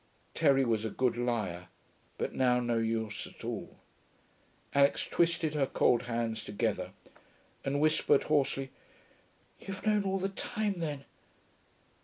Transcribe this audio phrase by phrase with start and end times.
[0.33, 1.67] Terry was a good liar,
[2.17, 3.77] but now no use at all.
[4.73, 6.93] Alix twisted her cold hands together
[7.63, 8.71] and whispered hoarsely,
[9.59, 11.05] 'You've known all the time, then....